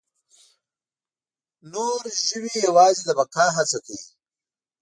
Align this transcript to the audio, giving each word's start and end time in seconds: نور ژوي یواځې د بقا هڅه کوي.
نور 1.73 2.01
ژوي 2.25 2.55
یواځې 2.67 3.01
د 3.05 3.09
بقا 3.19 3.45
هڅه 3.57 3.77
کوي. 3.85 4.03